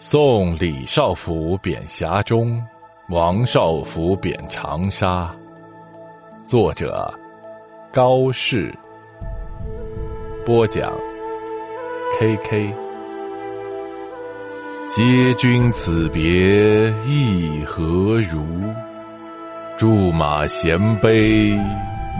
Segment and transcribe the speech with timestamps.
[0.00, 2.64] 送李少府贬峡中，
[3.08, 5.34] 王少府贬长沙。
[6.44, 7.12] 作者：
[7.92, 8.72] 高适。
[10.46, 10.92] 播讲
[12.16, 12.72] ：K K。
[14.90, 18.46] 嗟君此别意何如？
[19.76, 21.50] 驻马衔杯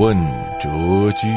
[0.01, 0.17] 问
[0.61, 1.29] 谪居。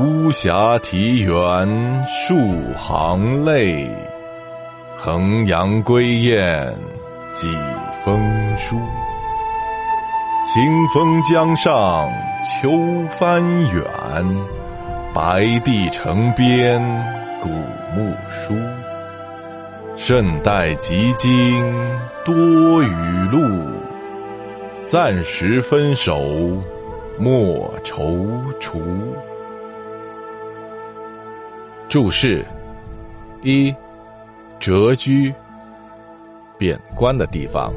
[0.00, 2.34] 巫峡啼猿数
[2.74, 3.86] 行泪。
[5.00, 6.76] 衡阳归雁
[7.32, 7.46] 几
[8.04, 8.20] 封
[8.58, 8.76] 书，
[10.44, 12.10] 清风江上
[12.42, 12.68] 秋
[13.16, 13.40] 帆
[13.72, 13.84] 远，
[15.14, 16.82] 白帝城边
[17.40, 18.52] 古木疏。
[19.96, 21.62] 胜代及今
[22.24, 22.92] 多雨
[23.30, 23.70] 露，
[24.88, 26.20] 暂时分手
[27.20, 28.80] 莫踌躇。
[31.88, 32.44] 注释
[33.42, 33.72] 一。
[34.60, 35.32] 谪居，
[36.58, 37.72] 贬官的地方。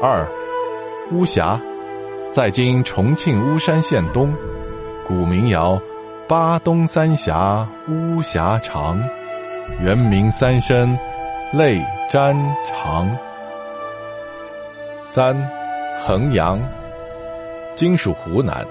[0.00, 0.26] 二，
[1.12, 1.60] 巫峡，
[2.32, 4.32] 在今重庆巫山县东，
[5.06, 5.80] 古民谣
[6.28, 9.02] “巴东三峡巫峡长，
[9.80, 10.96] 原名三声
[11.52, 13.08] 泪沾裳”。
[15.06, 15.36] 三，
[16.06, 16.60] 衡阳，
[17.74, 18.64] 今属湖南。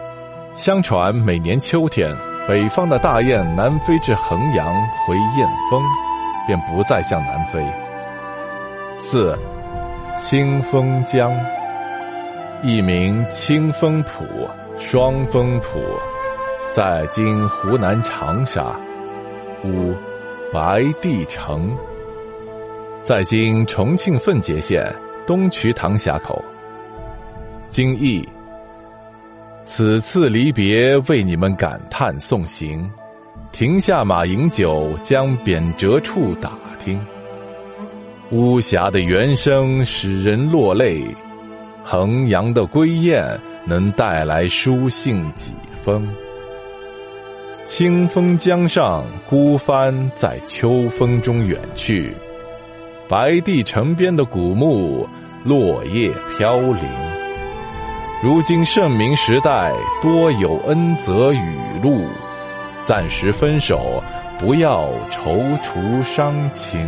[0.56, 2.16] 相传每年秋天，
[2.48, 4.74] 北方的大雁南飞至衡阳
[5.06, 5.82] 回雁峰。
[6.46, 7.64] 便不再向南飞。
[8.98, 9.38] 四，
[10.18, 11.32] 清风江，
[12.64, 14.26] 一名清风浦、
[14.78, 15.80] 双峰浦，
[16.72, 18.80] 在今湖南长沙。
[19.66, 19.94] 五，
[20.52, 21.76] 白帝城，
[23.04, 24.94] 在今重庆奉节县
[25.26, 26.44] 东渠塘峡口。
[27.70, 28.28] 今译，
[29.64, 32.90] 此次离别，为你们感叹送行。
[33.54, 37.00] 停下马饮酒，将贬谪处打听。
[38.32, 41.06] 巫峡的原声使人落泪，
[41.84, 45.52] 衡阳的归雁能带来书信几
[45.84, 46.10] 封。
[47.64, 52.12] 清风江上，孤帆在秋风中远去；
[53.08, 55.08] 白帝城边的古木，
[55.44, 56.84] 落叶飘零。
[58.24, 59.72] 如今盛明时代，
[60.02, 62.02] 多有恩泽雨露。
[62.86, 64.04] 暂时分手，
[64.40, 66.88] 不要踌躇伤情。